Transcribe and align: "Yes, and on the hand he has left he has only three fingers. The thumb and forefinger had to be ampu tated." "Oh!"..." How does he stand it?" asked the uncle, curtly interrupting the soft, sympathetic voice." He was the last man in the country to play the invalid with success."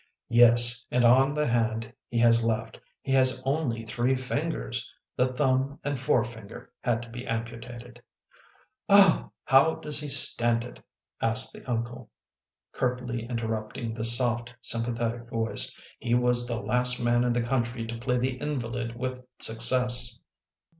"Yes, 0.29 0.83
and 0.89 1.05
on 1.05 1.35
the 1.35 1.45
hand 1.45 1.93
he 2.09 2.17
has 2.17 2.43
left 2.43 2.79
he 3.03 3.11
has 3.11 3.39
only 3.45 3.85
three 3.85 4.15
fingers. 4.15 4.91
The 5.15 5.31
thumb 5.31 5.77
and 5.83 5.99
forefinger 5.99 6.71
had 6.79 7.03
to 7.03 7.09
be 7.09 7.21
ampu 7.21 7.61
tated." 7.63 7.99
"Oh!"..." 8.89 9.29
How 9.53 9.75
does 9.75 9.99
he 9.99 10.07
stand 10.07 10.63
it?" 10.63 10.83
asked 11.21 11.53
the 11.53 11.63
uncle, 11.69 12.09
curtly 12.71 13.27
interrupting 13.27 13.93
the 13.93 14.03
soft, 14.03 14.55
sympathetic 14.59 15.29
voice." 15.29 15.71
He 15.99 16.15
was 16.15 16.47
the 16.47 16.59
last 16.59 16.99
man 16.99 17.23
in 17.23 17.31
the 17.33 17.43
country 17.43 17.85
to 17.85 17.99
play 17.99 18.17
the 18.17 18.39
invalid 18.39 18.95
with 18.95 19.21
success." 19.37 20.17